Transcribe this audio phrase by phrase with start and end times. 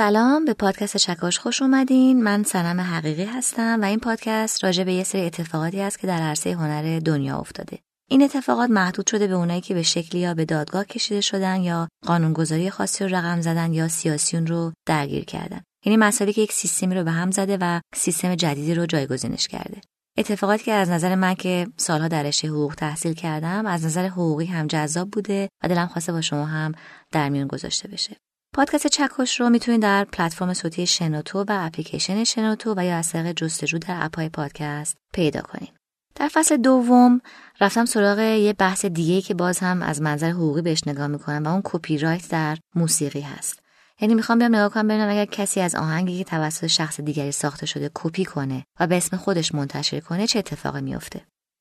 [0.00, 2.22] سلام به پادکست چکاش خوش اومدین.
[2.22, 6.22] من سنم حقیقی هستم و این پادکست راجع به یه سری اتفاقاتی است که در
[6.22, 7.78] عرصه هنر دنیا افتاده.
[8.10, 11.88] این اتفاقات محدود شده به اونایی که به شکلی یا به دادگاه کشیده شدن یا
[12.06, 15.60] قانونگذاری خاصی رو رقم زدن یا سیاسیون رو درگیر کردن.
[15.84, 19.80] یعنی مسئله که یک سیستمی رو به هم زده و سیستم جدیدی رو جایگزینش کرده.
[20.18, 24.46] اتفاقاتی که از نظر من که سالها در رشته حقوق تحصیل کردم از نظر حقوقی
[24.46, 26.72] هم جذاب بوده و دلم خواسته با شما هم
[27.12, 28.16] در میون گذاشته بشه.
[28.52, 33.32] پادکست چکش رو می‌تونید در پلتفرم صوتی شنوتو و اپلیکیشن شنوتو و یا از طریق
[33.32, 35.72] جستجو در اپای پادکست پیدا کنید.
[36.14, 37.20] در فصل دوم
[37.60, 41.48] رفتم سراغ یه بحث دیگه که باز هم از منظر حقوقی بهش نگاه می‌کنم و
[41.48, 43.60] اون کپی رایت در موسیقی هست.
[44.00, 47.66] یعنی می‌خوام بیام نگاه کنم ببینم اگر کسی از آهنگی که توسط شخص دیگری ساخته
[47.66, 51.20] شده کپی کنه و به اسم خودش منتشر کنه چه اتفاقی میفته.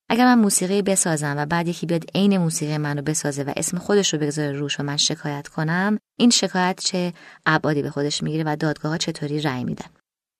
[0.09, 4.13] اگر من موسیقی بسازم و بعد یکی بیاد عین موسیقی منو بسازه و اسم خودش
[4.13, 7.13] رو بگذاره روش و من شکایت کنم این شکایت چه
[7.45, 9.85] ابعادی به خودش می‌گیره و دادگاه چطوری رأی میدن؟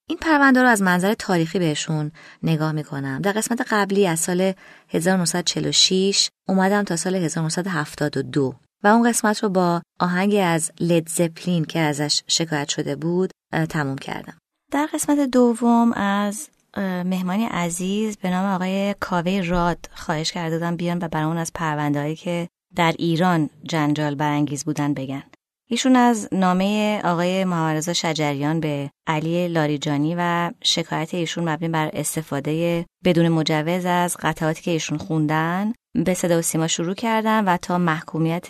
[0.10, 2.12] این پرونده رو از منظر تاریخی بهشون
[2.44, 3.22] نگاه می‌کنم.
[3.22, 4.54] در قسمت قبلی از سال
[4.90, 11.80] 1946 اومدم تا سال 1972 و اون قسمت رو با آهنگی از لید زپلین که
[11.80, 13.32] ازش شکایت شده بود
[13.70, 14.38] تموم کردم.
[14.72, 21.00] در قسمت دوم از مهمانی عزیز به نام آقای کاوه راد خواهش کرده بودم بیان
[21.02, 25.24] و برامون از پروندههایی که در ایران جنجال برانگیز بودن بگن.
[25.72, 32.86] ایشون از نامه آقای محمد شجریان به علی لاریجانی و شکایت ایشون مبنی بر استفاده
[33.06, 35.74] بدون مجوز از قطعاتی که ایشون خوندن.
[35.96, 38.48] به صدا و سیما شروع کردن و تا محکومیت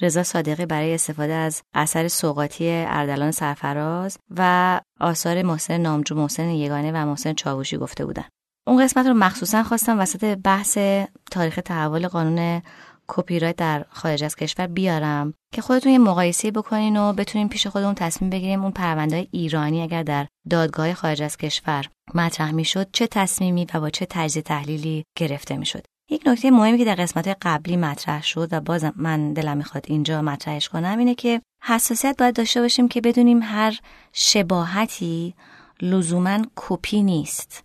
[0.00, 6.92] رضا صادقی برای استفاده از اثر سوقاتی اردلان سرفراز و آثار محسن نامجو محسن یگانه
[6.92, 8.24] و محسن چاوشی گفته بودن.
[8.66, 10.78] اون قسمت رو مخصوصا خواستم وسط بحث
[11.30, 12.62] تاریخ تحول قانون
[13.08, 17.66] کپی رایت در خارج از کشور بیارم که خودتون یه مقایسه بکنین و بتونین پیش
[17.66, 23.06] خودمون تصمیم بگیریم اون پرونده ایرانی اگر در دادگاه خارج از کشور مطرح می‌شد چه
[23.06, 25.84] تصمیمی و با چه تجزیه تحلیلی گرفته می‌شد.
[26.12, 30.22] یک نکته مهمی که در قسمت قبلی مطرح شد و باز من دلم می‌خواد اینجا
[30.22, 33.80] مطرحش کنم اینه که حساسیت باید داشته باشیم که بدونیم هر
[34.12, 35.34] شباهتی
[35.82, 37.64] لزوما کپی نیست.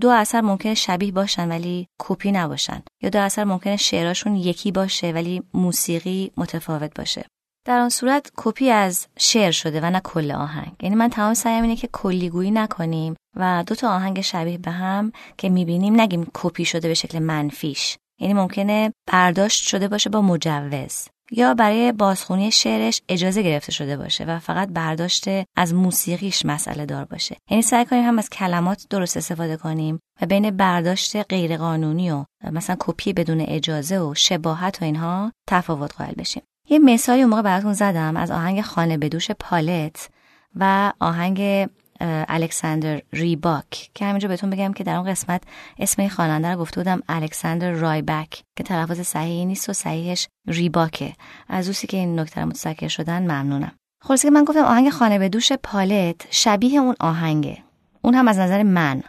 [0.00, 2.82] دو اثر ممکنه شبیه باشن ولی کپی نباشن.
[3.02, 7.24] یا دو اثر ممکنه شعراشون یکی باشه ولی موسیقی متفاوت باشه.
[7.64, 10.72] در آن صورت کپی از شعر شده و نه کل آهنگ.
[10.82, 15.12] یعنی من تمام سعیم اینه که کلیگویی نکنیم و دو تا آهنگ شبیه به هم
[15.38, 17.96] که می‌بینیم نگیم کپی شده به شکل منفیش.
[18.20, 21.08] یعنی ممکنه برداشت شده باشه با مجوز.
[21.30, 25.24] یا برای بازخونی شعرش اجازه گرفته شده باشه و فقط برداشت
[25.56, 27.36] از موسیقیش مسئله دار باشه.
[27.50, 32.76] یعنی سعی کنیم هم از کلمات درست استفاده کنیم و بین برداشت غیرقانونی و مثلا
[32.78, 36.42] کپی بدون اجازه و شباهت و اینها تفاوت قائل بشیم.
[36.68, 40.08] یه مثالی اون موقع براتون زدم از آهنگ خانه بدوش پالت
[40.56, 41.68] و آهنگ
[42.00, 45.42] الکساندر ریباک که همینجا بهتون بگم که در اون قسمت
[45.78, 51.12] اسم این خواننده رو گفته بودم الکساندر رایبک که تلفظ صحیحی نیست و صحیحش ریباکه.
[51.48, 53.72] از اوسی که این نکته متذکر شدن ممنونم.
[54.02, 57.58] خلاصه که من گفتم آهنگ خانه به دوش پالت شبیه اون آهنگه.
[58.02, 59.02] اون هم از نظر من.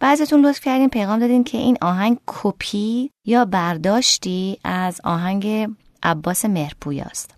[0.00, 5.68] بعضتون لطف کردین پیغام دادین که این آهنگ کپی یا برداشتی از آهنگ
[6.02, 7.34] عباس مهرپویاست.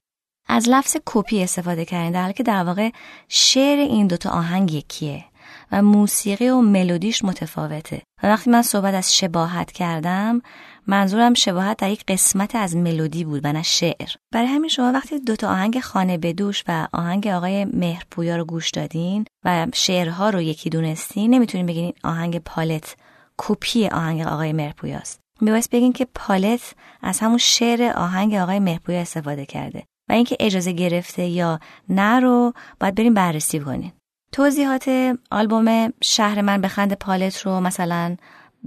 [0.48, 2.90] از لفظ کپی استفاده کردین در حالی که در واقع
[3.28, 5.24] شعر این دوتا آهنگ یکیه
[5.72, 8.02] و موسیقی و ملودیش متفاوته.
[8.22, 10.42] و وقتی من صحبت از شباهت کردم
[10.86, 14.08] منظورم شباهت در یک قسمت از ملودی بود و نه شعر.
[14.32, 19.24] برای همین شما وقتی دوتا آهنگ خانه بدوش و آهنگ آقای مهرپویا رو گوش دادین
[19.44, 22.96] و شعرها رو یکی دونستین نمی‌تونین بگین آهنگ پالت
[23.38, 25.20] کپی آهنگ آقای مهرپویاست.
[25.40, 30.72] میبایست بگین که پالت از همون شعر آهنگ آقای مهرپویا استفاده کرده و اینکه اجازه
[30.72, 33.92] گرفته یا نه رو باید بریم بررسی کنین.
[34.32, 38.16] توضیحات آلبوم شهر من به خند پالت رو مثلا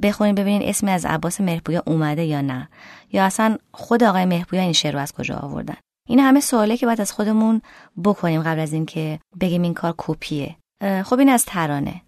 [0.04, 2.70] بخونین ببینین اسمی از عباس مهرپویا اومده یا نه.
[3.12, 5.76] یا اصلا خود آقای مهرپویا این شعر رو از کجا آوردن؟
[6.10, 7.62] این همه سواله که باید از خودمون
[8.04, 10.56] بکنیم قبل از اینکه بگیم این کار کپیه.
[11.04, 12.02] خب این از ترانه.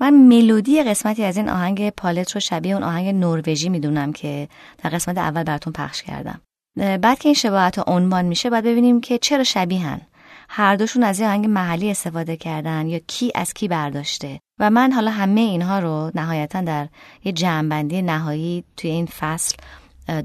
[0.00, 4.48] من ملودی قسمتی از این آهنگ پالت رو شبیه اون آهنگ نروژی می‌دونم که
[4.82, 6.40] در قسمت اول براتون پخش کردم.
[6.76, 10.00] بعد که این شباهت عنوان میشه باید ببینیم که چرا شبیهن
[10.48, 14.40] هر دوشون از یه آهنگ محلی استفاده کردن یا کی از کی برداشته.
[14.60, 16.88] و من حالا همه اینها رو نهایتا در
[17.24, 19.56] یه جمعبندی نهایی توی این فصل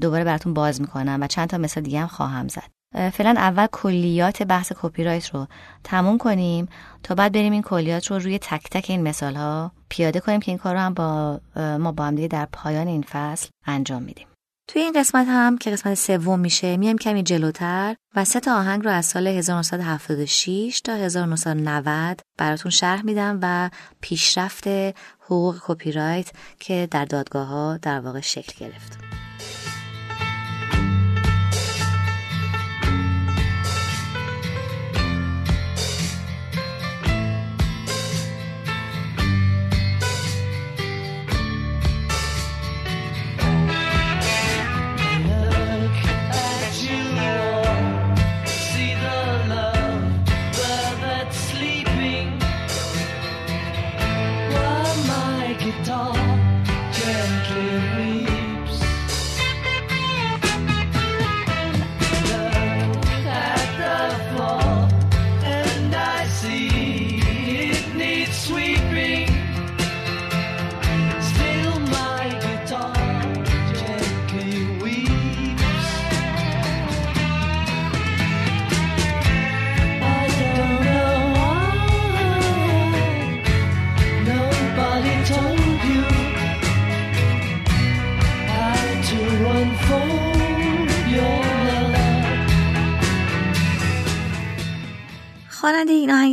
[0.00, 2.70] دوباره براتون باز می‌کنم و چند تا مثال دیگه هم خواهم زد.
[2.92, 5.46] فعلا اول کلیات بحث کپی رایت رو
[5.84, 6.68] تموم کنیم
[7.02, 10.50] تا بعد بریم این کلیات رو روی تک تک این مثال ها پیاده کنیم که
[10.50, 14.26] این کار رو هم با ما با هم دیگه در پایان این فصل انجام میدیم
[14.68, 18.84] توی این قسمت هم که قسمت سوم میشه میایم کمی جلوتر و سه تا آهنگ
[18.84, 24.68] رو از سال 1976 تا 1990 براتون شرح میدم و پیشرفت
[25.20, 26.30] حقوق کپی رایت
[26.60, 28.98] که در دادگاه ها در واقع شکل گرفت.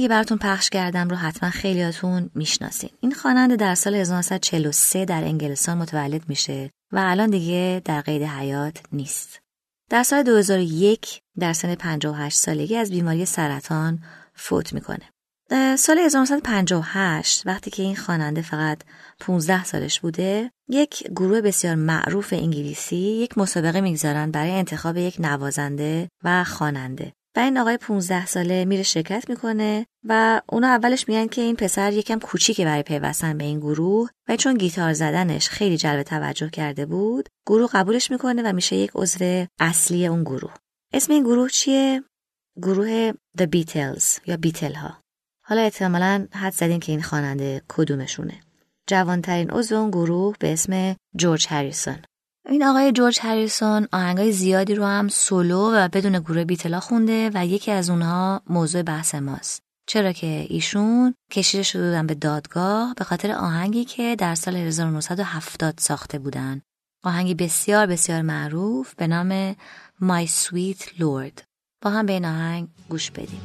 [0.09, 2.89] براتون پخش کردم رو حتما خیلیاتون می‌شناسین.
[2.99, 8.77] این خواننده در سال 1943 در انگلستان متولد میشه و الان دیگه در قید حیات
[8.91, 9.39] نیست.
[9.89, 13.99] در سال 2001 در سن 58 سالگی از بیماری سرطان
[14.33, 15.09] فوت می‌کنه.
[15.77, 18.81] سال 1958 وقتی که این خواننده فقط
[19.19, 26.09] 15 سالش بوده یک گروه بسیار معروف انگلیسی یک مسابقه می‌گذارن برای انتخاب یک نوازنده
[26.23, 27.13] و خواننده
[27.43, 32.19] این آقای 15 ساله میره شرکت می‌کنه و اونا اولش میگن که این پسر یکم
[32.19, 37.29] کوچیکه برای پیوستن به این گروه و چون گیتار زدنش خیلی جلب توجه کرده بود
[37.47, 40.53] گروه قبولش می‌کنه و میشه یک عضو اصلی اون گروه.
[40.93, 42.03] اسم این گروه چیه؟
[42.61, 44.97] گروه The Beatles یا بیتل ها
[45.43, 48.39] حالا احتمالا حد زدین که این خواننده کدومشونه.
[48.87, 51.97] جوانترین عضو اون گروه به اسم جورج هریسون.
[52.45, 57.45] این آقای جورج هریسون آهنگای زیادی رو هم سولو و بدون گروه بیتلا خونده و
[57.45, 59.63] یکی از اونها موضوع بحث ماست.
[59.87, 65.73] چرا که ایشون کشیده شده بودن به دادگاه به خاطر آهنگی که در سال 1970
[65.77, 66.61] ساخته بودن.
[67.03, 69.53] آهنگی بسیار بسیار معروف به نام
[70.01, 71.43] My Sweet Lord.
[71.81, 73.41] با هم به این آهنگ گوش بدیم.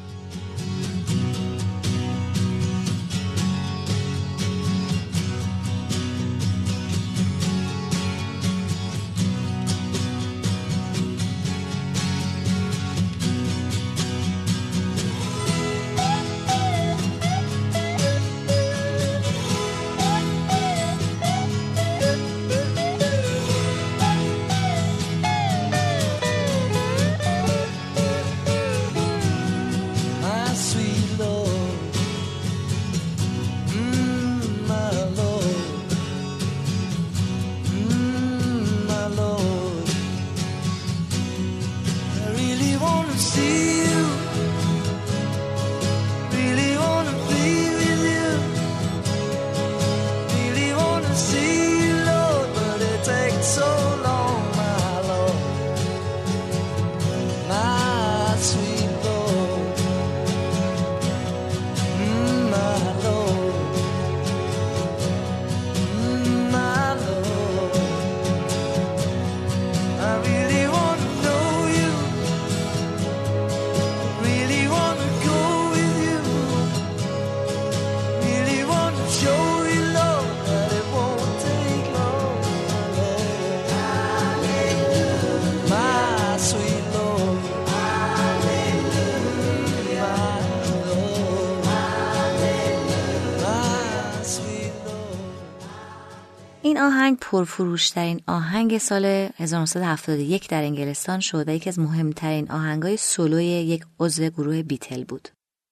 [97.35, 104.29] پرفروشترین آهنگ سال 1971 در انگلستان شد و یکی از مهمترین آهنگای سولوی یک عضو
[104.29, 105.29] گروه بیتل بود.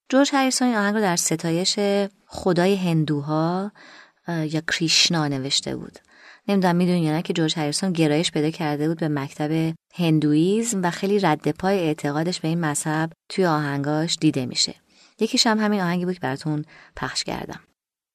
[0.08, 1.78] جورج هریسون این آهنگ رو در ستایش
[2.26, 3.72] خدای هندوها
[4.28, 5.98] یا کریشنا نوشته بود.
[6.48, 10.90] نمی‌دونم می‌دونی یا نه که جورج هریسون گرایش پیدا کرده بود به مکتب هندویزم و
[10.90, 14.74] خیلی رد پای اعتقادش به این مذهب توی آهنگاش دیده میشه.
[15.20, 16.64] یکیش هم همین آهنگی بود که براتون
[16.96, 17.60] پخش کردم.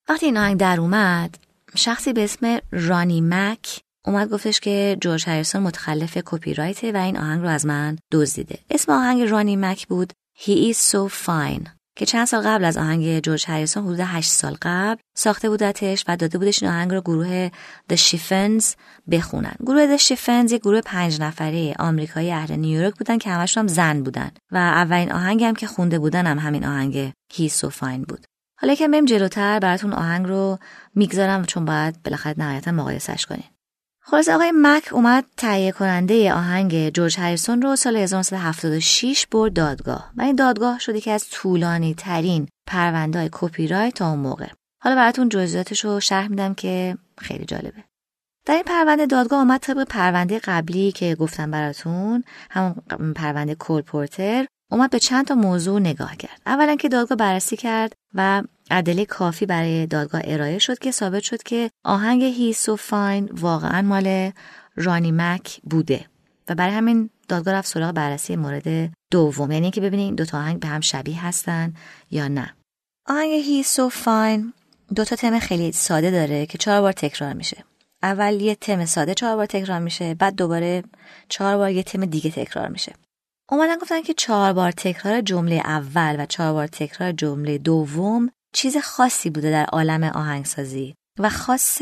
[0.09, 5.61] وقتی این آهنگ در اومد شخصی به اسم رانی مک اومد گفتش که جورج هریسون
[5.61, 8.59] متخلف کپی رایته و این آهنگ رو از من دزدیده.
[8.69, 13.19] اسم آهنگ رانی مک بود He is so fine که چند سال قبل از آهنگ
[13.19, 17.49] جورج هریسون حدود 8 سال قبل ساخته بودتش و داده بودش این آهنگ رو گروه
[17.93, 18.65] The Chiffons
[19.11, 23.67] بخونن گروه The Chiffons یک گروه پنج نفره آمریکایی اهل نیویورک بودن که همشون هم
[23.67, 28.05] زن بودن و اولین آهنگ هم که خونده بودن هم همین آهنگ He's So Fine
[28.07, 28.25] بود
[28.59, 30.57] حالا که بریم جلوتر براتون آهنگ رو
[30.95, 33.49] می‌گذارم چون باید بالاخره نهایتا مقایسش کنیم.
[34.01, 40.11] خلاص آقای مک اومد تهیه کننده آهنگ جورج هریسون رو سال 1976 برد دادگاه.
[40.17, 44.47] و این دادگاه شده که از طولانی ترین پرونده های کپی رایت تا اون موقع.
[44.83, 47.83] حالا براتون جزئیاتش رو شرح میدم که خیلی جالبه.
[48.45, 54.45] در این پرونده دادگاه آمد طبق پرونده قبلی که گفتم براتون همون پرونده کول پورتر.
[54.71, 56.41] اومد به چند تا موضوع نگاه کرد.
[56.45, 61.43] اولا که دادگاه بررسی کرد و ادله کافی برای دادگاه ارائه شد که ثابت شد
[61.43, 64.31] که آهنگ هیس و فاین واقعا مال
[64.75, 66.05] رانی مک بوده
[66.49, 69.51] و برای همین دادگاه رفت سراغ بررسی مورد دوم.
[69.51, 71.73] یعنی که ببینید دو تا آهنگ به هم شبیه هستن
[72.11, 72.53] یا نه.
[73.05, 74.53] آهنگ هیس و فاین
[74.95, 77.63] دو تا تم خیلی ساده داره که چهار بار تکرار میشه.
[78.03, 80.83] اول یه تم ساده چهار بار تکرار میشه بعد دوباره
[81.29, 82.93] چهار بار یه تم دیگه تکرار میشه.
[83.51, 88.77] اومدن گفتن که چهار بار تکرار جمله اول و چهار بار تکرار جمله دوم چیز
[88.77, 91.81] خاصی بوده در عالم آهنگسازی و خاص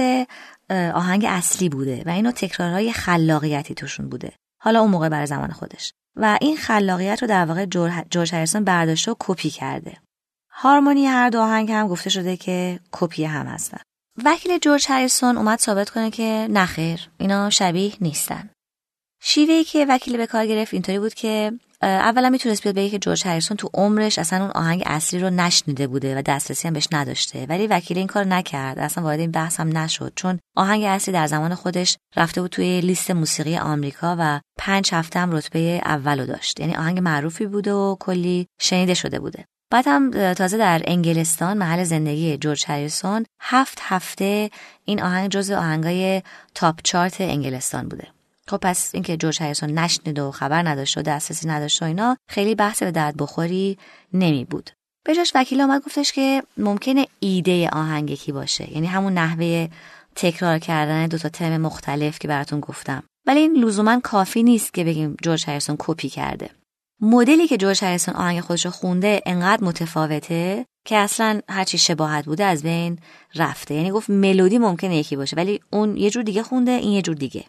[0.69, 4.33] آهنگ اصلی بوده و اینو تکرارهای خلاقیتی توشون بوده.
[4.61, 5.93] حالا اون موقع برای زمان خودش.
[6.15, 7.65] و این خلاقیت رو در واقع
[8.09, 9.97] جورج هریسون برداشته و کپی کرده.
[10.51, 13.79] هارمونی هر دو آهنگ هم گفته شده که کپی هم هستن.
[14.25, 18.49] وکیل جورج هریسون اومد ثابت کنه که نخیر اینا شبیه نیستن.
[19.21, 23.27] شیوهی که وکیل به کار گرفت اینطوری بود که اولا می‌تونست بیاد بگه که جورج
[23.27, 27.45] هریسون تو عمرش اصلا اون آهنگ اصلی رو نشنیده بوده و دسترسی هم بهش نداشته.
[27.49, 28.79] ولی وکیل این کار نکرد.
[28.79, 30.13] اصلا وارد این بحث هم نشد.
[30.15, 35.19] چون آهنگ اصلی در زمان خودش رفته بود توی لیست موسیقی آمریکا و پنج هفته
[35.19, 36.59] هم رتبه اولو داشت.
[36.59, 39.45] یعنی آهنگ معروفی بوده و کلی شنیده شده بوده.
[39.71, 44.49] بعد هم تازه در انگلستان محل زندگی جورج هریسون هفت هفته
[44.85, 46.21] این آهنگ جزو آهنگای
[46.55, 48.14] تاپ چارت انگلستان بوده.
[48.49, 52.55] خب پس اینکه جورج هریسون نشنید و خبر نداشت و دسترسی نداشت و اینا خیلی
[52.55, 53.77] بحث به درد بخوری
[54.13, 54.69] نمی بود.
[55.05, 58.73] به جاش وکیل آمد گفتش که ممکنه ایده آهنگ یکی باشه.
[58.73, 59.67] یعنی همون نحوه
[60.15, 63.03] تکرار کردن دو تا تم مختلف که براتون گفتم.
[63.27, 66.49] ولی این لزوما کافی نیست که بگیم جورج هریسون کپی کرده.
[67.01, 72.45] مدلی که جورج هریسون آهنگ خودش رو خونده انقدر متفاوته که اصلا هرچی شباهت بوده
[72.45, 72.99] از بین
[73.35, 73.73] رفته.
[73.73, 77.15] یعنی گفت ملودی ممکنه یکی باشه ولی اون یه جور دیگه خونده این یه جور
[77.15, 77.43] دیگه.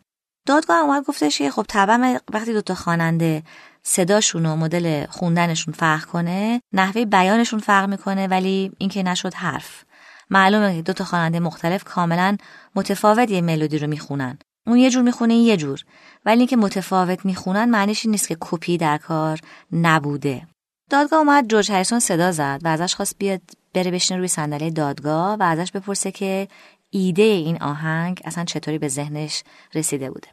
[0.46, 3.42] دادگاه اومد گفتش که خب طبعا وقتی دوتا خواننده
[3.82, 9.84] صداشون و مدل خوندنشون فرق کنه نحوه بیانشون فرق می‌کنه ولی اینکه نشد حرف.
[10.30, 12.36] معلومه که دوتا خواننده مختلف کاملا
[12.74, 14.38] متفاوت یه ملودی رو می‌خونن.
[14.66, 15.84] اون یه جور می‌خونه این یه جور.
[16.24, 19.40] ولی اینکه متفاوت می‌خونن معنیش این نیست که کپی در کار
[19.72, 20.46] نبوده.
[20.90, 23.40] دادگاه اومد جورج هریسون صدا زد و ازش خواست بیاد
[23.74, 26.48] بره بشینه روی صندلی دادگاه و ازش بپرسه که
[26.90, 29.42] ایده این آهنگ اصلا چطوری به ذهنش
[29.74, 30.28] رسیده بوده.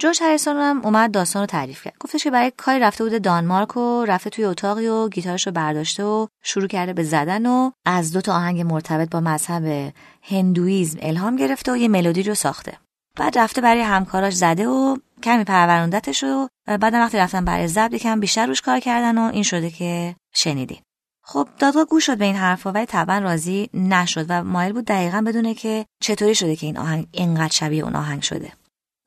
[0.00, 1.94] جورج هریسون هم اومد داستان رو تعریف کرد.
[2.00, 6.04] گفتش که برای کاری رفته بوده دانمارک و رفته توی اتاقی و گیتارش رو برداشته
[6.04, 9.92] و شروع کرده به زدن و از دو تا آهنگ مرتبط با مذهب
[10.22, 12.78] هندویزم الهام گرفته و یه ملودی رو ساخته.
[13.16, 18.20] بعد رفته برای همکاراش زده و کمی پروروندتش و بعد وقتی رفتن برای ضبط یکم
[18.20, 20.80] بیشتر روش کار کردن و این شده که شنیدین
[21.24, 25.24] خب دادگاه گوش شد به این حرفا ولی طبعا راضی نشد و مایل بود دقیقا
[25.26, 28.52] بدونه که چطوری شده که این آهنگ اینقدر شبیه اون آهنگ شده.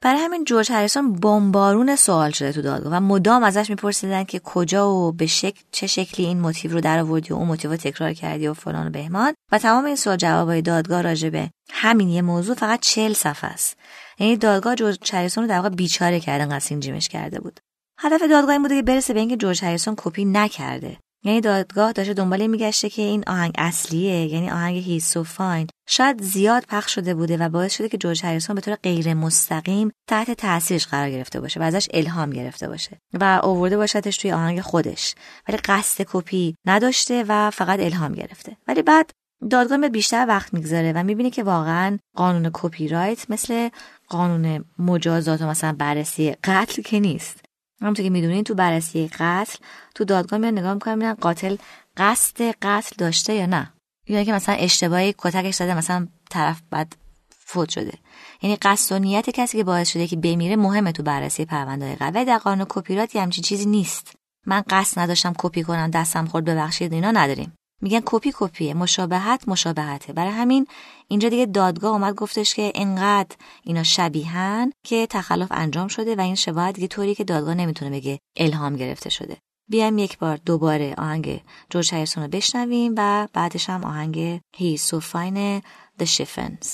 [0.03, 4.89] برای همین جورج هریسون بمبارون سوال شده تو دادگاه و مدام ازش میپرسیدن که کجا
[4.89, 8.13] و به شکل چه شکلی این موتیو رو در آوردی و اون موتیو رو تکرار
[8.13, 9.33] کردی و فلان و بهمان.
[9.51, 13.77] و تمام این سوال جوابای دادگاه راجبه همین یه موضوع فقط چل صفحه است.
[14.19, 17.59] یعنی دادگاه جورج هریسون رو در واقع بیچاره کرده انقدر جیمش کرده بود.
[17.99, 20.97] هدف دادگاه این بوده که برسه به اینکه جورج هریسون کپی نکرده.
[21.23, 26.21] یعنی دادگاه داشته دنبال میگشته که این آهنگ اصلیه یعنی آهنگ هیز سو فاین شاید
[26.21, 30.31] زیاد پخش شده بوده و باعث شده که جورج هریسون به طور غیر مستقیم تحت
[30.31, 35.15] تاثیرش قرار گرفته باشه و ازش الهام گرفته باشه و اوورده باشدش توی آهنگ خودش.
[35.47, 38.57] ولی قصد کپی نداشته و فقط الهام گرفته.
[38.67, 39.11] ولی بعد
[39.49, 43.69] دادگاه به بیشتر وقت می‌گذاره و می‌بینه که واقعا قانون کپی رایت مثل
[44.07, 47.42] قانون مجازات و مثلا بررسی قتل که نیست.
[47.83, 49.57] همونطور که می‌دونین تو بررسی قتل
[49.95, 51.55] تو دادگاه میان نگاه می‌کنن می‌بینن قاتل
[51.97, 53.73] قصد قتل داشته یا نه.
[54.07, 56.95] یا که مثلا اشتباهی کتکش زده مثلا طرف بعد
[57.29, 57.93] فوت شده.
[58.41, 62.25] یعنی قصد و نیت کسی که باعث شده که بمیره مهمه تو بررسی پرونده قتل
[62.25, 64.13] در قانون کپی رایت همچین چیزی نیست.
[64.45, 67.53] من قصد نداشتم کپی کنم دستم خورد ببخشید اینا نداریم.
[67.83, 70.13] میگن کپی کپیه مشابهت مشابهته.
[70.13, 70.67] برای همین
[71.07, 76.35] اینجا دیگه دادگاه اومد گفتش که انقدر اینا شبیهن که تخلف انجام شده و این
[76.35, 79.37] شباهت دیگه طوری که دادگاه نمی‌تونه بگه الهام گرفته شده.
[79.69, 85.61] بیایم یک بار دوباره آهنگ جورج هریسون رو بشنویم و بعدش هم آهنگ So Fine
[85.99, 86.67] The Chiffons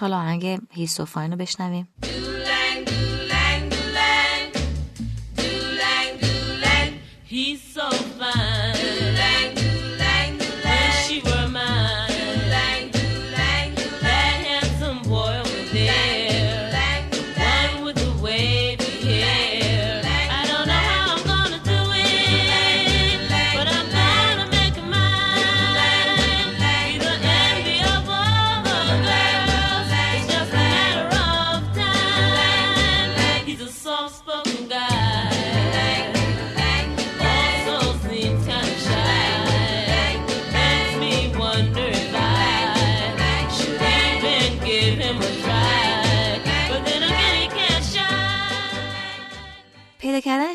[0.00, 1.88] حالا آهنگ هیستوفاین رو بشنویم.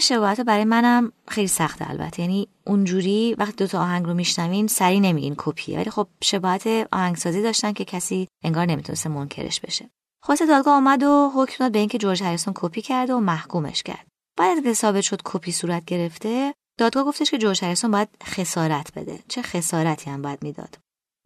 [0.05, 2.21] شباهت برای منم خیلی سخته البته.
[2.21, 5.79] یعنی اونجوری وقتی دوتا آهنگ رو میشنوین سری نمیگین کپیه.
[5.79, 9.89] ولی خب شباهت آهنگسازی داشتن که کسی انگار نمی‌تونسته منکرش بشه.
[10.23, 14.07] خواست دادگاه آمد و حکم داد به اینکه جورج هریسون کپی کرده و محکومش کرد.
[14.37, 19.19] بعد از ثابت شد کپی صورت گرفته دادگاه گفتش که جورج هریسون باید خسارت بده.
[19.27, 20.77] چه خسارتی هم باید می‌داد.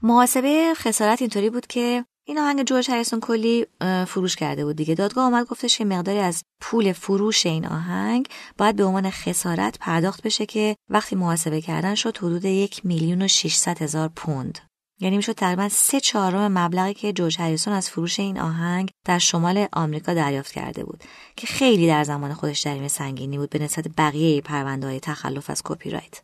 [0.03, 3.65] محاسبه خسارت اینطوری بود که این آهنگ جورج هریسون کلی
[4.07, 4.95] فروش کرده بود دیگه.
[4.95, 10.23] دادگاه آمد گفتش که مقداری از پول فروش این آهنگ باید به عنوان خسارت پرداخت
[10.23, 14.59] بشه که وقتی محاسبه کردن شد حدود یک میلیون و 600 هزار پوند.
[14.99, 19.67] یعنی می‌شد تقریبا سه چهارم مبلغی که جورج هریسون از فروش این آهنگ در شمال
[19.73, 21.03] آمریکا دریافت کرده بود
[21.35, 25.61] که خیلی در زمان خودش جریمه سنگینی بود به نسبت بقیه پرونده های تخلف از
[25.65, 26.21] کپی رایت.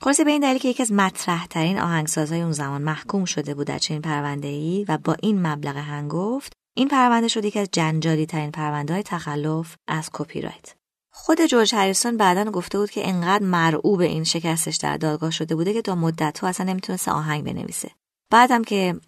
[0.00, 3.66] خلاصه به این دلیل که یکی از مطرح ترین آهنگسازهای اون زمان محکوم شده بود
[3.66, 8.26] در چنین پرونده ای و با این مبلغ هنگفت این پرونده شد یکی از جنجالی
[8.26, 10.74] ترین پرونده های تخلف از کپی رایت
[11.10, 15.72] خود جورج هریسون بعدا گفته بود که انقدر مرعوب این شکستش در دادگاه شده بوده
[15.72, 17.90] که تا مدت اصلا نمی‌تونسته آهنگ بنویسه.
[18.30, 19.00] بعدم که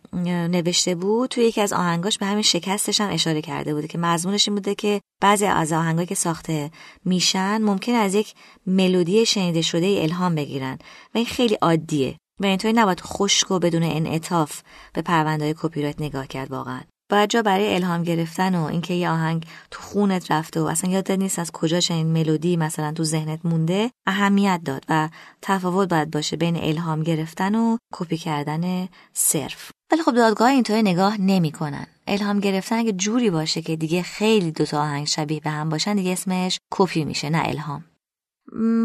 [0.49, 4.49] نوشته بود توی یکی از آهنگاش به همین شکستش هم اشاره کرده بوده که مضمونش
[4.49, 6.71] این بوده که بعضی از آهنگایی که ساخته
[7.05, 8.35] میشن ممکن از یک
[8.67, 10.79] ملودی شنیده شده ای الهام بگیرن
[11.15, 12.17] و این خیلی عادیه.
[12.41, 16.81] و اینطوری نباید خشک و بدون انعطاف به پروندهای کپی رایت نگاه کرد واقعا.
[17.09, 21.11] باید جا برای الهام گرفتن و اینکه یه آهنگ تو خونت رفته و اصلا یادت
[21.11, 25.09] نیست از کجا چنین ملودی مثلا تو ذهنت مونده اهمیت داد و
[25.43, 29.71] تفاوت باید باشه بین الهام گرفتن و کپی کردن صرف.
[29.93, 31.87] ولی خب دادگاه اینطوری نگاه نمی‌کنن.
[32.07, 36.13] الهام گرفتن اگه جوری باشه که دیگه خیلی دوتا آهنگ شبیه به هم باشن دیگه
[36.13, 37.85] اسمش کپی میشه نه الهام.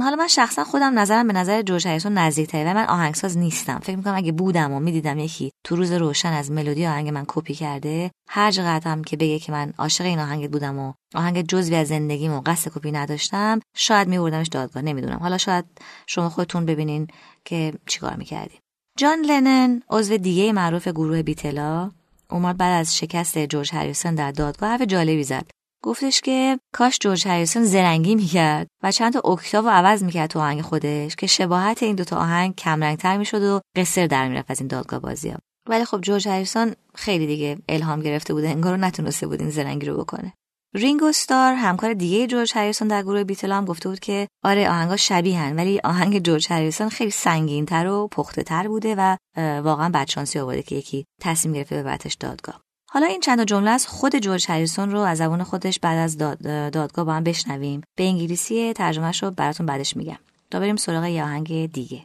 [0.02, 3.80] حالا من شخصا خودم نظرم به نظر جورج هریسون نزدیکتره و من آهنگساز نیستم.
[3.80, 7.54] فکر می‌کنم اگه بودم و می‌دیدم یکی تو روز روشن از ملودی آهنگ من کپی
[7.54, 11.88] کرده هر چقدر که بگه که من عاشق این آهنگ بودم و آهنگ جزوی از
[11.88, 15.20] زندگیم و قصد کپی نداشتم شاید میوردمش دادگاه نمی‌دونم.
[15.20, 15.66] حالا شاید
[16.08, 17.08] شما خودتون ببینین
[17.46, 18.60] که چیکار می‌کردین.
[18.98, 21.92] جان لنن عضو دیگه معروف گروه بیتلا
[22.32, 25.46] اومد بعد از شکست جورج هریسون در دادگاه حرف جالبی زد.
[25.84, 30.62] گفتش که کاش جورج هریسون زرنگی می‌کرد و چند تا اکتاو عوض می‌کرد تو آهنگ
[30.62, 35.00] خودش که شباهت این دوتا آهنگ کمرنگتر می‌شد و قصر در می‌رفت از این دادگاه
[35.00, 35.38] بازی ها.
[35.70, 39.98] ولی خب جورج هریسون خیلی دیگه الهام گرفته بوده انگار نتونسته بود این زرنگی رو
[39.98, 40.34] بکنه
[40.76, 44.96] رینگو ستار همکار دیگه جورج هریسون در گروه بیتل هم گفته بود که آره آهنگا
[44.96, 50.40] شبیهن ولی آهنگ جورج هریسون خیلی سنگین تر و پخته تر بوده و واقعا بدشانسی
[50.40, 52.62] آورده که یکی تصمیم گرفته ببرتش دادگاه
[52.94, 57.06] حالا این چند جمله از خود جورج هریسون رو از زبان خودش بعد از دادگاه
[57.06, 60.18] با هم بشنویم به انگلیسی ترجمهش رو براتون بعدش میگم
[60.52, 62.02] تا بریم سراغ یه آهنگ دیگه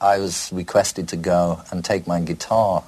[0.00, 2.82] I was requested to go and take my guitar,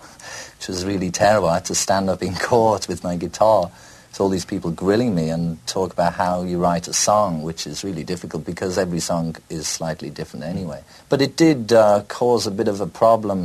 [0.54, 1.48] which was really terrible.
[1.48, 3.70] I had to stand up in court with my guitar.
[4.12, 5.44] So all these people grilling me and
[5.76, 9.64] talk about how you write a song, which is really difficult because every song is
[9.78, 10.80] slightly different anyway.
[11.10, 13.38] But it did uh, cause a bit of a problem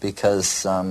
[0.00, 0.88] because um,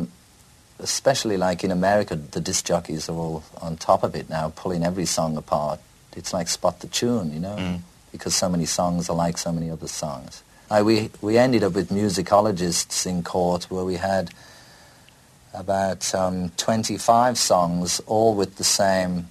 [0.79, 4.83] especially like in America, the disc jockeys are all on top of it now, pulling
[4.83, 5.79] every song apart.
[6.15, 7.79] It's like spot the tune, you know, mm.
[8.11, 10.43] because so many songs are like so many other songs.
[10.69, 14.31] I, we, we ended up with musicologists in court where we had
[15.53, 19.27] about um, 25 songs, all with the same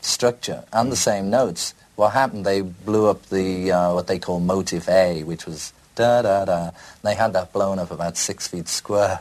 [0.00, 1.74] structure and the same notes.
[1.96, 6.70] What happened, they blew up the, uh, what they call motive A, which was da-da-da.
[7.02, 9.20] They had that blown up about six feet square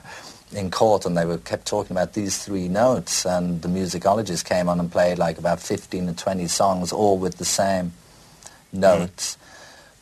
[0.53, 4.69] in court and they were kept talking about these three notes and the musicologist came
[4.69, 7.93] on and played like about 15 or 20 songs all with the same
[8.71, 9.35] notes.
[9.35, 9.39] Mm.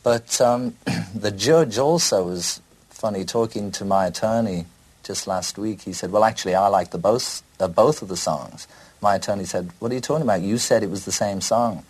[0.03, 0.75] But um,
[1.15, 4.65] the judge also was funny talking to my attorney
[5.03, 5.81] just last week.
[5.81, 8.67] He said, well, actually, I like the both, uh, both of the songs.
[9.01, 10.41] My attorney said, what are you talking about?
[10.41, 11.83] You said it was the same song.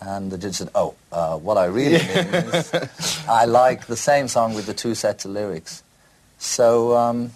[0.00, 2.72] And the judge said, oh, uh, what I really mean is
[3.28, 5.82] I like the same song with the two sets of lyrics.
[6.38, 7.32] So um,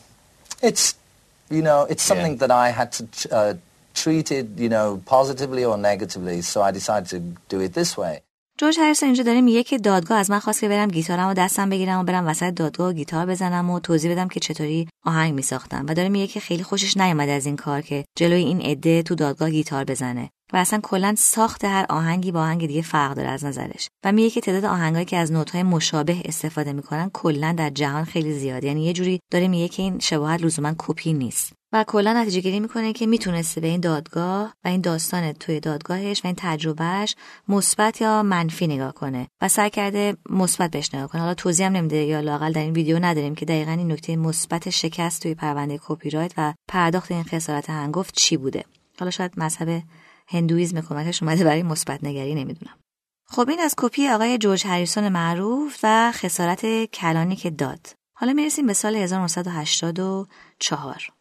[0.69, 0.85] it's,
[1.57, 2.43] you know, it's something yeah.
[2.43, 3.03] that I had to
[3.39, 3.55] uh,
[4.03, 6.39] treat it, you know, positively or negatively.
[6.43, 7.19] So I decided to
[7.53, 8.17] do it this way.
[8.59, 11.71] جورج هریسون اینجا داره میگه که دادگاه از من خواست که برم گیتارم و دستم
[11.71, 15.87] بگیرم و برم وسط دادگاه و گیتار بزنم و توضیح بدم که چطوری آهنگ میساختم
[15.89, 19.15] و داره میگه که خیلی خوشش نیومده از این کار که جلوی این عده تو
[19.15, 23.45] دادگاه گیتار بزنه و اصلا کلا ساخت هر آهنگی با آهنگ دیگه فرق داره از
[23.45, 23.89] نظرش.
[24.05, 28.33] و میگه که تعداد آهنگایی که از نوت‌های مشابه استفاده می‌کنن کلا در جهان خیلی
[28.33, 31.53] زیاد یعنی یه جوری داره میگه که این شباهت لزوما کپی نیست.
[31.73, 36.25] و کلا نتیجه گیری می‌کنه که می‌تونسته به این دادگاه و این داستان توی دادگاهش
[36.25, 37.17] و این تجربهش
[37.49, 41.21] مثبت یا منفی نگاه کنه و سعی کرده مثبت بهش نگاه کنه.
[41.21, 44.71] حالا توضیح هم نمیده یا لاقل در این ویدیو نداریم که دقیقا این نکته مثبت
[44.71, 48.65] شکست توی پرونده کپی رایت و پرداخت این خسارت هنگفت چی بوده.
[48.99, 49.83] حالا شاید مذهب
[50.27, 52.79] هندویزم کمکش اومده برای مثبت نگری نمی‌دونم.
[53.27, 57.87] خب این از کپی آقای جورج هریسون معروف و خسارت کلانی که داد.
[58.17, 61.13] حالا می‌رسیم به سال 1984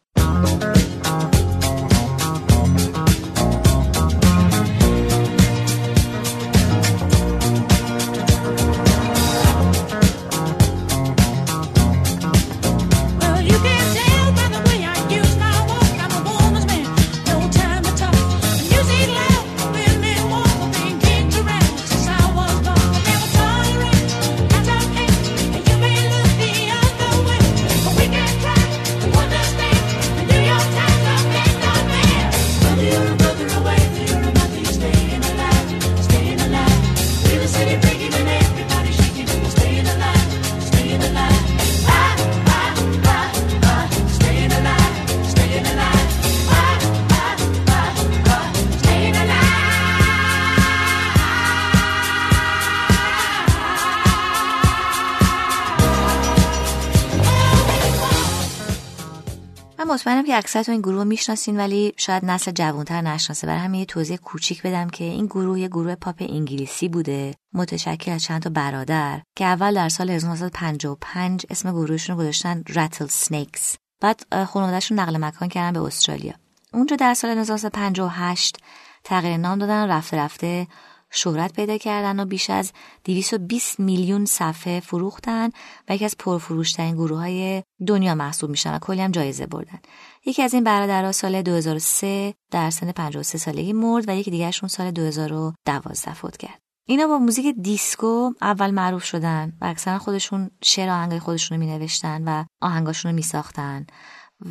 [60.34, 63.46] که اکثرتون این گروه می‌شناسین ولی شاید نسل جوانتر نشناسه.
[63.46, 68.12] برای همین یه توضیح کوچیک بدم که این گروه یه گروه پاپ انگلیسی بوده متشکل
[68.12, 74.44] از چند تا برادر که اول در سال 1955 اسم گروهشون رو گذاشتن Rattlesnakes بعد
[74.44, 76.34] خانوادهشون نقل مکان کردن به استرالیا.
[76.72, 78.56] اونجا در سال 1958
[79.04, 80.66] تغییر نام دادن رفته رفته
[81.10, 82.72] شهرت پیدا کردن و بیش از
[83.04, 85.50] 220 میلیون صفحه فروختن
[85.88, 89.78] و یکی از پرفروشترین گروه های دنیا محسوب میشن و کلی هم جایزه بردن.
[90.26, 94.90] یکی از این برادرها سال 2003 در سن 53 سالگی مرد و یکی دیگرشون سال
[94.90, 96.58] 2012 فوت کرد
[96.88, 101.72] اینا با موزیک دیسکو اول معروف شدن و اکثرا خودشون شعر آهنگای خودشون رو می
[101.72, 103.86] نوشتن و آهنگاشون رو می ساختن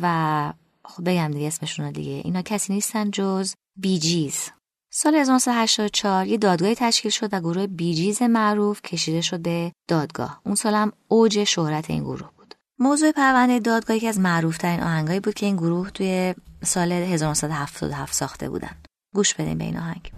[0.02, 0.52] و
[0.84, 4.50] خب بگم دیگه اسمشون رو دیگه اینا کسی نیستن جز Bee Gees
[4.96, 10.40] سال 1984 یه دادگاهی تشکیل شد و گروه Bee Gees معروف کشیده شد به دادگاه.
[10.46, 12.43] اون سال هم اوج شهرت این گروه بود.
[12.78, 18.48] موضوع پرونده دادگاه یکی از معروفترین آهنگایی بود که این گروه توی سال 1977 ساخته
[18.48, 18.76] بودن
[19.14, 20.12] گوش بدیم به این آهنگ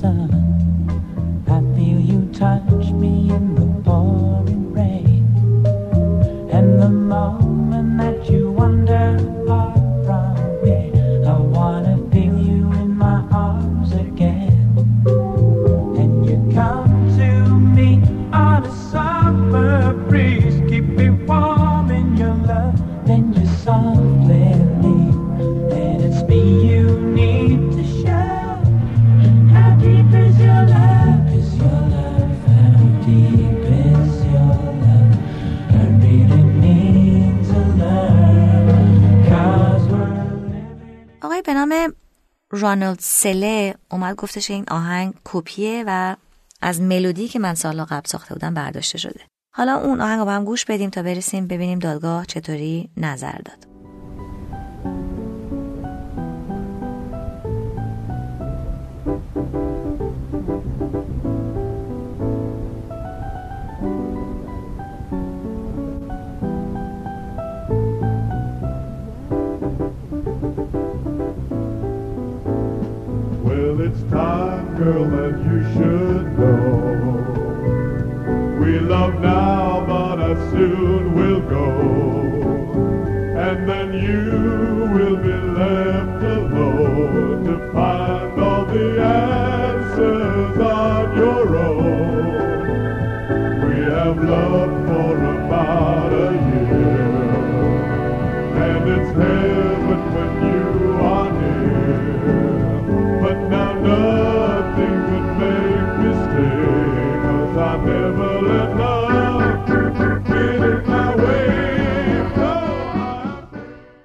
[0.00, 0.37] sun.
[2.38, 5.26] touch me in the pouring rain
[6.52, 7.47] and the.
[41.22, 41.94] آقای به نام
[42.50, 46.16] رانالد سله اومد گفتش این آهنگ کپیه و
[46.62, 49.20] از ملودی که من سالها قبل ساخته بودم برداشته شده.
[49.54, 53.67] حالا اون آهنگ رو با هم گوش بدیم تا برسیم ببینیم دادگاه چطوری نظر داد.
[73.80, 77.18] It's time, girl, that you should know.
[78.60, 81.70] We love now, but as soon we'll go.
[83.38, 84.67] And then you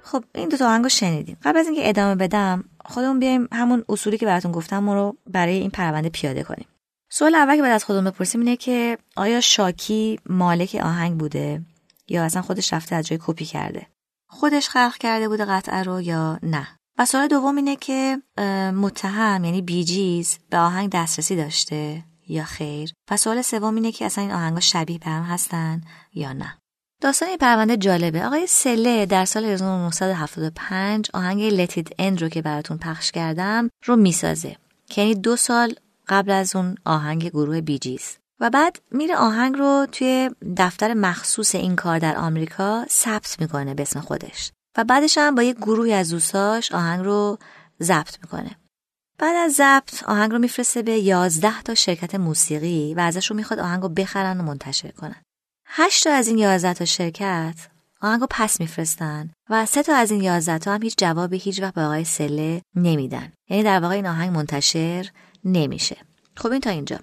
[0.02, 1.36] خب این دو تا آهنگ رو شنیدیم.
[1.42, 5.70] قبل از اینکه ادامه بدم خودمون بیایم همون اصولی که براتون گفتم رو برای این
[5.70, 6.66] پرونده پیاده کنیم.
[7.10, 11.62] سوال اول که باید از خودمون بپرسیم اینه که آیا شاکی مالک آهنگ بوده
[12.08, 13.86] یا اصلا خودش رفته از جای کپی کرده؟
[14.28, 18.18] خودش خلق کرده بوده قطعه رو یا نه؟ و سوال دوم اینه که
[18.74, 24.24] متهم یعنی بیجیز به آهنگ دسترسی داشته؟ یا خیر؟ و سوال سوم اینه که اصلا
[24.24, 25.80] این آهنگا شبیه به هم هستن
[26.14, 26.58] یا نه؟
[27.00, 28.24] داستان این پرونده جالبه.
[28.24, 34.56] آقای سله در سال 1975 آهنگ It End رو که براتون پخش کردم رو می‌سازه.
[34.86, 35.74] که یعنی دو سال
[36.08, 41.76] قبل از اون آهنگ گروه بیجیز و بعد میره آهنگ رو توی دفتر مخصوص این
[41.76, 44.52] کار در آمریکا ثبت می‌کنه به اسم خودش.
[44.78, 47.38] و بعدش هم با یه گروهی از دوستاش آهنگ رو
[47.82, 48.56] ضبط می‌کنه.
[49.18, 53.60] بعد از ضبط آهنگ رو میفرسته به 11 تا شرکت موسیقی و ازش رو می‌خواد
[53.60, 55.22] آهنگ رو بخرن و منتشر کنن.
[55.66, 57.54] هشت تا از این 11 تا شرکت
[58.00, 61.62] آهنگ رو پس میفرستن و سه تا از این 11 تا هم هیچ جوابی هیچ
[61.62, 63.32] وقت به آقای سله نمیدن.
[63.50, 65.10] یعنی در واقع این آهنگ منتشر
[65.44, 65.96] نمیشه.
[66.36, 66.98] خب این تا اینجا.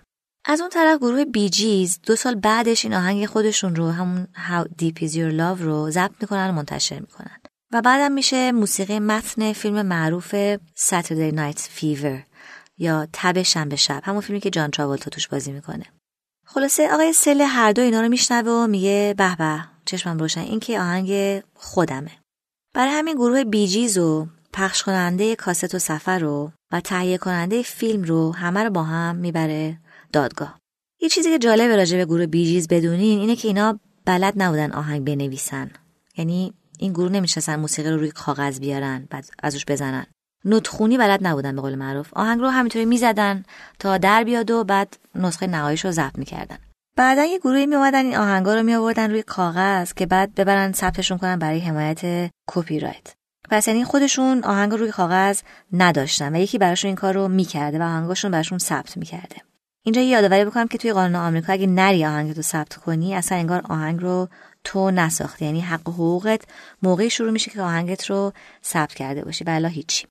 [0.46, 5.08] از اون طرف گروه بیجیز دو سال بعدش این آهنگ خودشون رو همون How Deep
[5.08, 7.38] Is Your Love رو ضبط می‌کنن و منتشر می‌کنن.
[7.74, 12.20] و بعدم میشه موسیقی متن فیلم معروف Saturday Night Fever
[12.78, 15.86] یا تب شنبه شب همون فیلمی که جان تراولتا توش بازی می‌کنه.
[16.46, 20.60] خلاصه آقای سله هر دو اینا رو میشنوه و میگه به به چشمم روشن این
[20.60, 22.12] که آهنگ خودمه.
[22.74, 28.04] برای همین گروه بیجیز و پخش کننده کاست و سفر رو و تهیه کننده فیلم
[28.04, 29.78] رو همه رو با هم می‌بره
[30.14, 30.60] دادگاه.
[31.02, 35.06] یه چیزی که جالبه راجع به گروه بیجیز بدونین اینه که اینا بلد نبودن آهنگ
[35.06, 35.72] بنویسن.
[36.18, 40.06] یعنی این گروه نمی‌شناسن موسیقی رو روی کاغذ بیارن بعد ازش بزنن.
[40.46, 42.14] نوتخونی بلد نبودن به قول معروف.
[42.14, 43.44] آهنگ رو همینطوری می‌زدن
[43.80, 46.58] تا در بیاد و بعد نسخه نهاییش رو ضبط می‌کردن.
[46.98, 50.72] بعدا یه گروهی می اومدن این آهنگا رو می آوردن روی کاغذ که بعد ببرن
[50.72, 53.14] ثبتشون کنن برای حمایت کپی رایت
[53.50, 55.42] پس یعنی خودشون آهنگ رو روی کاغذ
[55.74, 59.36] نداشتن و یکی براشون این کار رو می‌کرده و آهنگاشون براشون ثبت می‌کرده.
[59.86, 63.38] اینجا یه یادآوری بکنم که توی قانون آمریکا اگه نری آهنگ تو ثبت کنی اصلا
[63.38, 64.30] انگار آهنگ رو
[64.64, 65.46] تو نساختی.
[65.46, 66.42] یعنی حق و حقوقت
[66.84, 70.08] موقعی شروع میشه که آهنگت رو ثبت کرده باشی بلا هیچی.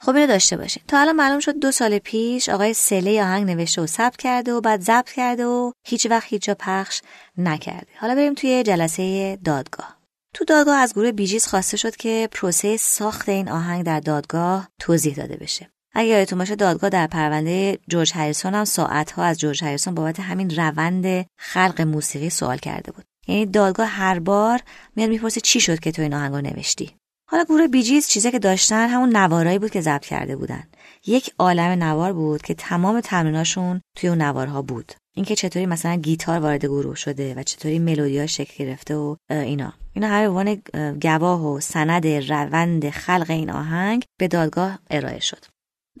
[0.00, 3.82] خب اینو داشته باشین تا الان معلوم شد دو سال پیش آقای سله آهنگ نوشته
[3.82, 7.00] و ثبت کرده و بعد ضبط کرده و هیچ وقت هیچ جا پخش
[7.38, 7.86] نکرده.
[7.98, 9.96] حالا بریم توی جلسه دادگاه.
[10.34, 15.14] تو دادگاه از گروه بیجیز خواسته شد که پروسه ساخت این آهنگ در دادگاه توضیح
[15.14, 15.70] داده بشه.
[15.94, 20.50] اگه یادتون باشه دادگاه در پرونده جورج هریسون هم ساعتها از جورج هریسون بابت همین
[20.50, 23.04] روند خلق موسیقی سوال کرده بود.
[23.28, 24.60] یعنی دادگاه هر بار
[24.96, 26.90] میاد می‌پرسه چی شد که تو این آهنگ رو نوشتی.
[27.30, 30.62] حالا گروه بیجیز چیزی که داشتن همون نوارایی بود که ضبط کرده بودن.
[31.06, 34.92] یک عالم نوار بود که تمام تمریناشون توی اون نوارها بود.
[35.14, 39.72] اینکه چطوری مثلا گیتار وارد گروه شده و چطوری ملودیا شکل گرفته و اینا.
[39.92, 40.62] اینا هر عنوان
[41.02, 45.44] گواه و سند روند خلق این آهنگ به دادگاه ارائه شد.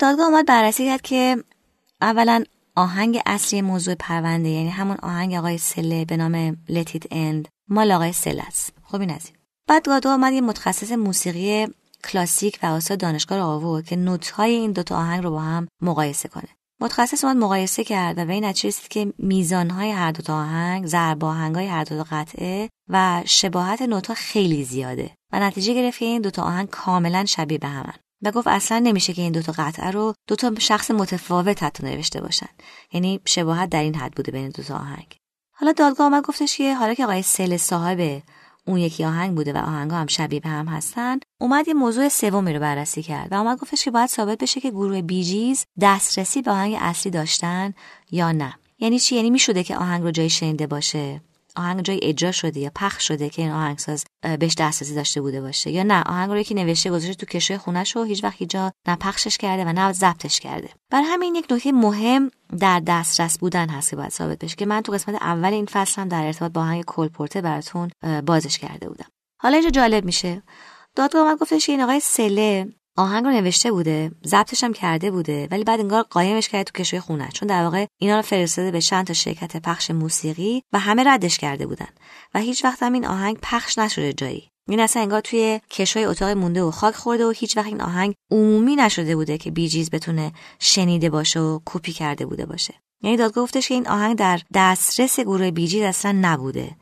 [0.00, 1.36] دادگاه اومد بررسی کرد که
[2.00, 2.44] اولا
[2.76, 8.12] آهنگ اصلی موضوع پرونده یعنی همون آهنگ آقای سله به نام It End مال آقای
[8.12, 8.72] سله است.
[8.82, 9.12] خب این
[9.68, 11.66] بعد دادگاه اومد یه متخصص موسیقی
[12.04, 16.28] کلاسیک و استاد دانشگاه رو آورد که نوت‌های این دوتا آهنگ رو با هم مقایسه
[16.28, 16.48] کنه.
[16.80, 21.24] متخصص اومد مقایسه کرد و به این نتیجه رسید که میزانهای هر دوتا آهنگ ضرب
[21.24, 25.10] آهنگای هر دوتا قطعه و شباهت نوت‌ها خیلی زیاده.
[25.32, 27.94] و نتیجه گرفت که این دوتا آهنگ کاملا شبیه به همن.
[28.22, 32.48] و گفت اصلا نمیشه که این دوتا قطعه رو دوتا شخص متفاوت حتی نوشته باشن.
[32.92, 35.16] یعنی شباهت در این حد بوده بین دوتا آهنگ.
[35.52, 38.22] حالا دادگاه آمد گفتش که حالا که آقای سل صاحب
[38.66, 42.52] اون یکی آهنگ بوده و آهنگ هم شبیه به هم هستن اومد یه موضوع سومی
[42.52, 46.50] رو بررسی کرد و اومد گفتش که باید ثابت بشه که گروه بیجیز دسترسی به
[46.50, 47.74] آهنگ اصلی داشتن
[48.10, 48.54] یا نه.
[48.78, 51.20] یعنی چی؟ یعنی می‌شده که آهنگ رو جای شنیده باشه؟
[51.56, 54.04] آهنگ جای اجرا شده یا پخش شده که این آهنگساز
[54.38, 57.96] بهش دسترسی داشته بوده باشه یا نه؟ آهنگ رو یکی نوشته گذاشته تو کشوی خونش
[57.96, 60.70] و هیچ وقت هیچ نه پخشش کرده و نه ضبطش کرده.
[60.90, 64.80] برای همین یک نکته مهم در دسترس بودن هست که باید ثابت بشه که من
[64.80, 67.90] تو قسمت اول این فصل هم در ارتباط با آهنگ کلپورته براتون
[68.26, 69.06] بازش کرده بودم.
[69.40, 70.42] حالا اینجا جالب میشه.
[70.96, 75.64] دادگاه اومد گفتش این آقای سله آهنگ رو نوشته بوده ضبطش هم کرده بوده ولی
[75.64, 77.28] بعد انگار قایمش کرده تو کشوی خونه.
[77.28, 81.38] چون در واقع اینا رو فرستاده به چند تا شرکت پخش موسیقی و همه ردش
[81.38, 81.88] کرده بودن.
[82.34, 84.48] و هیچ وقت هم این آهنگ پخش نشده جایی.
[84.68, 88.14] این اصلا انگار توی کشوی اتاق مونده و خاک خورده و هیچ وقت این آهنگ
[88.30, 92.74] عمومی نشده بوده که بیجیز بتونه شنیده باشه و کپی کرده بوده باشه.
[93.02, 96.76] یعنی دادگاه گفتش که این آهنگ در دسترس گروه بیجیز اصلا نبوده.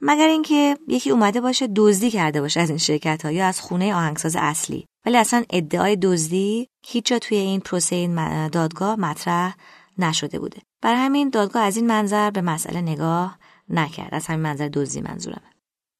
[0.00, 3.94] مگر اینکه یکی اومده باشه دزدی کرده باشه از این شرکت ها یا از خونه
[3.94, 4.86] آهنگساز اصلی.
[5.06, 9.54] ولی اصلا ادعای دزدی هیچ جا توی این پروسه دادگاه مطرح
[9.98, 10.62] نشده بوده.
[10.82, 13.38] برای همین دادگاه از این منظر به مسئله نگاه
[13.68, 14.14] نکرد.
[14.14, 15.50] از همین منظر دزدی منظورمه.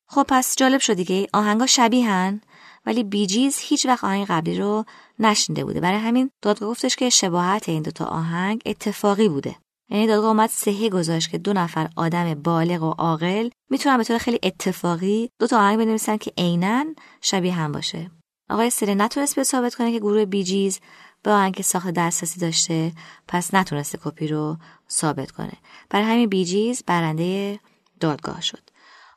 [0.08, 2.40] خب پس جالب شدی که آهنگا شبیهن
[2.86, 4.84] ولی Bee Gees هیچ وقت آهنگ قبلی رو
[5.18, 5.80] نشنیده بوده.
[5.80, 9.56] برای همین دادگاه گفتش که شباهت این دوتا آهنگ اتفاقی بوده.
[9.90, 14.18] یعنی دادگاه اومد صحه گذاشت که دو نفر آدم بالغ و عاقل می‌تونن به طور
[14.18, 16.84] خیلی اتفاقی دو تا آهنگ بنویسن که عینا
[17.20, 18.10] شبیه هم باشه.
[18.50, 20.80] آقای سله نتونست به ثابت کنه که گروه Bee Gees
[21.22, 22.92] به آهنگ ساخت دسترسی داشته
[23.28, 24.56] پس نتونسته کپی رو
[24.90, 25.52] ثابت کنه.
[25.90, 27.60] برای همین Bee Gees برنده
[28.00, 28.70] دادگاه شد.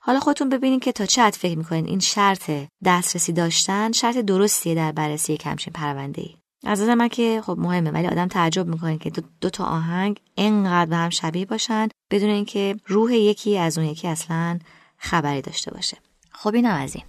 [0.07, 2.51] حالا خودتون ببینید که تا چه حد فکر می‌کنین این شرط
[2.85, 7.91] دسترسی داشتن شرط درستیه در بررسی یک همچین پرونده ای از من که خب مهمه
[7.91, 9.09] ولی آدم تعجب می‌کنه که
[9.41, 14.07] دو, تا آهنگ انقدر به هم شبیه باشن بدون اینکه روح یکی از اون یکی
[14.07, 14.59] اصلا
[14.97, 15.97] خبری داشته باشه.
[16.31, 17.03] خب اینم از این.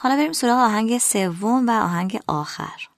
[0.00, 2.88] حالا بریم سراغ آهنگ سوم و آهنگ آخر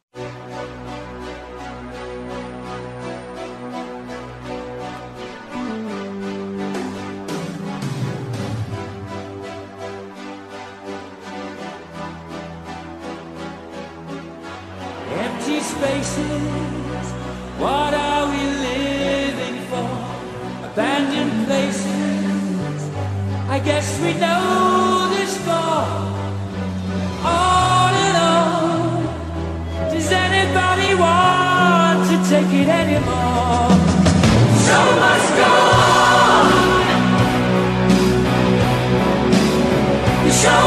[15.25, 17.07] Empty spaces,
[17.59, 19.91] what are we living for?
[20.69, 22.81] Abandoned places,
[23.49, 26.36] I guess we know this far.
[27.27, 29.91] on and on.
[29.93, 33.71] Does anybody want to take it anymore?
[34.69, 36.45] So much go on.
[40.25, 40.63] The show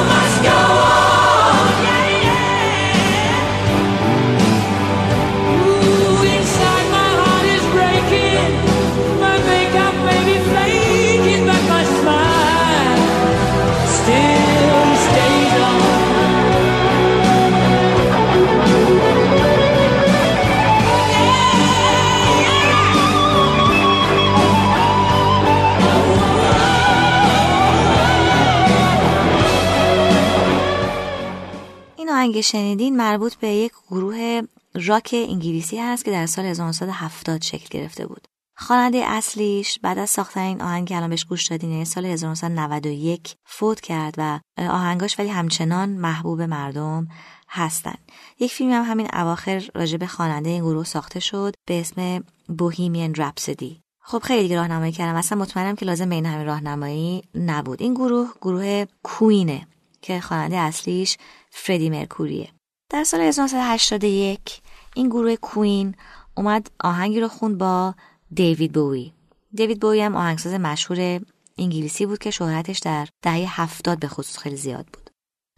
[32.20, 34.42] آهنگ شنیدین مربوط به یک گروه
[34.76, 38.28] راک انگلیسی هست که در سال 1970 شکل گرفته بود.
[38.58, 43.36] خواننده اصلیش بعد از ساختن این آهنگ که الان بهش گوش دادین یعنی سال 1991
[43.46, 47.08] فوت کرد و آهنگاش ولی همچنان محبوب مردم
[47.50, 47.96] هستن.
[48.40, 52.24] یک فیلم هم همین اواخر راجع به خواننده این گروه ساخته شد به اسم
[52.58, 53.82] بوهیمین رپسدی.
[54.02, 58.30] خب خیلی دیگه راهنمایی کردم اصلا مطمئنم که لازم بین همین راهنمایی نبود این گروه
[58.42, 59.68] گروه کوینه
[60.02, 61.18] که خواننده اصلیش
[61.50, 62.50] فردی مرکوریه.
[62.92, 64.62] در سال 1981
[64.96, 65.96] این گروه کوین
[66.38, 67.96] اومد آهنگی رو خوند با
[68.34, 69.12] دیوید بوی
[69.54, 71.22] دیوید بوی هم آهنگساز مشهور
[71.58, 75.10] انگلیسی بود که شهرتش در دهه هفتاد به خصوص خیلی زیاد بود.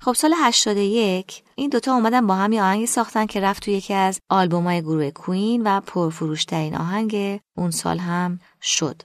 [0.01, 3.93] خب سال 81 این دوتا اومدن با هم یه آهنگی ساختن که رفت تو یکی
[3.93, 9.01] از آلبومای گروه کوین و پرفروشترین آهنگ اون سال هم شد.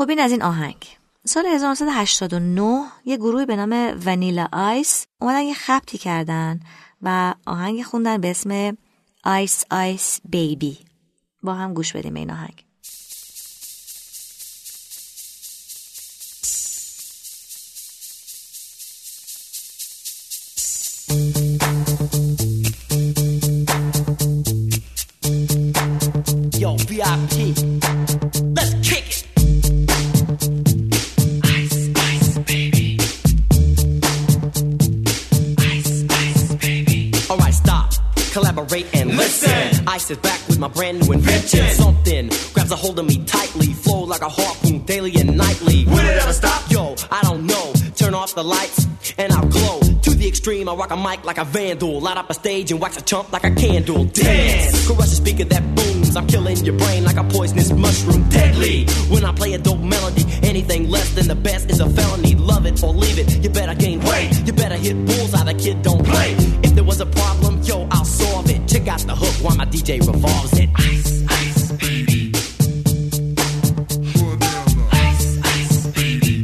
[0.00, 0.86] خب این از این آهنگ.
[1.24, 6.60] سال 1989 یه گروه به نام ونیلا آیس اومدن یه خبتی کردن
[7.02, 8.76] و آهنگ خوندن به اسم
[9.24, 10.78] آیس آیس بیبی
[11.42, 12.64] با هم گوش بدیم این آهنگ.
[40.00, 41.66] Ice is back with my brand new invention.
[41.74, 45.84] Something grabs a hold of me tightly, flow like a harpoon daily and nightly.
[45.84, 46.70] Will it ever stop?
[46.70, 47.74] Yo, I don't know.
[47.96, 48.86] Turn off the lights
[49.18, 49.80] and I'll glow.
[49.80, 52.00] To the extreme, I rock a mic like a vandal.
[52.00, 54.06] Light up a stage and wax a chump like a candle.
[54.06, 54.86] Dance!
[54.86, 56.16] Crush a speaker that booms.
[56.16, 58.26] I'm killing your brain like a poisonous mushroom.
[58.30, 58.86] Deadly!
[59.10, 62.36] When I play a dope melody, anything less than the best is a felony.
[62.36, 63.44] Love it or leave it.
[63.44, 64.46] You better gain weight.
[64.46, 65.44] You better hit bullseye.
[65.44, 66.39] The kid don't play.
[67.94, 68.60] I'll solve it.
[68.72, 70.68] Check out the hook while my DJ revolves it.
[70.92, 72.20] Ice, ice, baby.
[75.06, 76.34] Ice, ice, baby.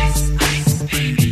[0.00, 1.30] Ice, ice, baby.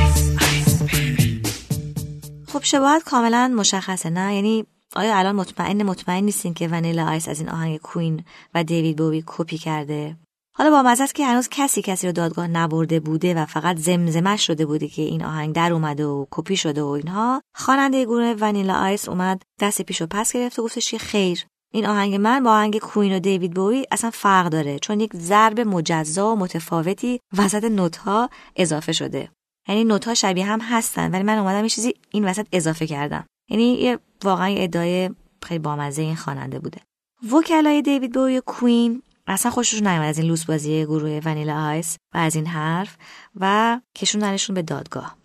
[0.00, 0.20] Ice,
[0.52, 1.42] ice, baby.
[2.48, 4.64] خب شباهت کاملا مشخصه نه یعنی
[4.96, 9.24] آیا الان مطمئن مطمئن نیستین که ونیلا آیس از این آهنگ کوین و دیوید بوی
[9.26, 10.16] کپی کرده
[10.58, 14.46] حالا با مزه است که هنوز کسی کسی رو دادگاه نبرده بوده و فقط زمزمش
[14.46, 17.42] شده بوده که این آهنگ در اومده و کپی شده و اینها.
[17.54, 21.86] خواننده گروه ونیلا آیس اومد دست پیش و پس گرفت و گفتش که خیر این
[21.86, 26.32] آهنگ من با آهنگ کوین و دیوید بوی اصلا فرق داره چون یک ضرب مجزا
[26.32, 29.28] و متفاوتی وسط نوت‌ها اضافه شده.
[29.68, 33.26] یعنی نوت‌ها شبیه هم هستن ولی من اومدم یه چیزی این وسط اضافه کردم.
[33.50, 35.10] یعنی یه واقعا ادعای
[35.42, 36.80] خیلی بامزه این خواننده بوده.
[37.32, 41.96] وکلای دیوید بویی و Queen اصلا خوششون نیومد از این لوس بازی گروه Vanilla Ice
[42.14, 42.96] و از این حرفا
[43.40, 45.16] و کشوندنشون به دادگاه.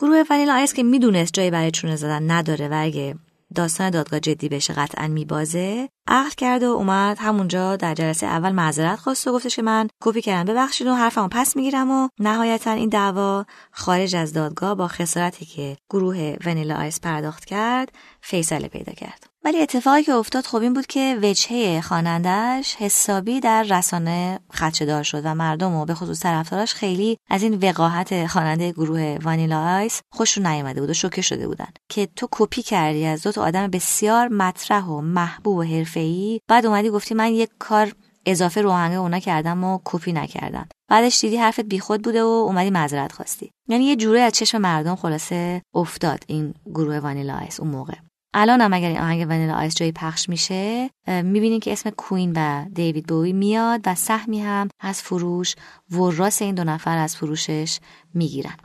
[0.00, 3.14] گروه Vanilla Ice که می‌دونست جایی برای چونه زدن نداره و اگه
[3.54, 8.98] داستان دادگاه جدی بشه قطعا میبازه عقد کرد و اومد همونجا در جلسه اول معذرت
[8.98, 12.88] خواست و گفتش که من کپی کردم ببخشید و حرفمو پس می‌گیرم و نهایتا این
[12.88, 19.29] دعوا خارج از دادگاه با خسارتی که گروه Vanilla Ice پرداخت کرد فیصله پیدا کرد.
[19.44, 25.22] ولی اتفاقی که افتاد خب این بود که وجهه خوانندهش حسابی در رسانه خدشه‌دار شد
[25.24, 30.46] و مردم و به خصوص طرفداراش خیلی از این وقاحت خواننده گروه Vanilla Ice خوششون
[30.46, 31.68] نیامده بود و شوکه شده بودن.
[31.88, 36.66] که تو کپی کردی از دو تا آدم بسیار مطرح و محبوب و حرفه‌ای بعد
[36.66, 37.92] اومدی گفتی من یک کار
[38.26, 40.68] اضافه رو آهنگ اونا کردم و کپی نکردم.
[40.88, 43.50] بعدش دیدی حرفت بیخود بوده و اومدی معذرت خواستی.
[43.68, 47.94] یعنی یه جوره از چشم مردم خلاصه افتاد این گروه Vanilla Ice اون موقع.
[48.34, 52.64] الان هم اگر این آهنگ ونیلا آیس جایی پخش میشه می‌بینین که اسم کوین و
[52.74, 55.54] دیوید بوی میاد و سهمی هم از فروش
[55.90, 57.78] وراس این دو نفر از فروشش
[58.14, 58.56] می‌گیرن.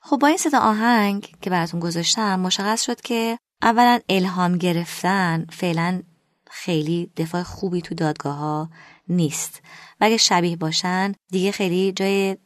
[0.00, 6.02] خب با این ستا آهنگ که براتون گذاشتم مشخص شد که اولا الهام گرفتن فعلا
[6.50, 8.70] خیلی دفاع خوبی تو دادگاه ها
[9.08, 9.62] نیست.
[10.00, 12.36] و اگه شبیه باشن دیگه خیلی جای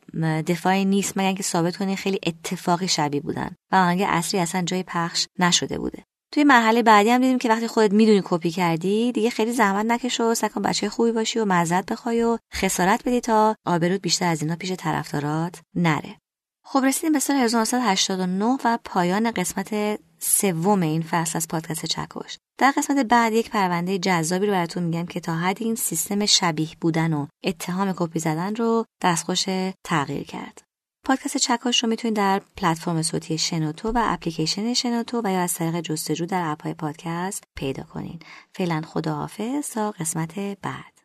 [0.46, 3.56] دفاعی نیست مگر که ثابت کنی خیلی اتفاقی شبیه بودن.
[3.72, 6.04] و آهنگ اصلی اصلا جای پخش نشده بوده.
[6.32, 10.20] توی مرحله بعدی هم دیدیم که وقتی خودت می‌دونی کپی کردی دیگه خیلی زحمت نکش
[10.20, 14.26] و سعی کن بچه خوبی باشی و معذرت بخوای و خسارت بدی تا آبروت بیشتر
[14.26, 16.16] از اینا پیش طرفدارات نره.
[16.64, 22.38] خب رسیدیم به سال 1989 و پایان قسمت سوم این فصل از پادکست چکش.
[22.58, 26.68] در قسمت بعد یک پرونده جذابی رو براتون میگم که تا حدی این سیستم شبیه
[26.80, 29.44] بودن و اتهام کپی زدن رو دستخوش
[29.84, 30.62] تغییر کرد.
[31.04, 35.80] پادکست چکش رو می‌تونید در پلتفرم صوتی شنوتو و اپلیکیشن شنوتو و یا از طریق
[35.80, 38.18] جستجو در اپهای پادکست پیدا کنین.
[38.54, 41.00] فعلا خداحافظ تا قسمت بعد.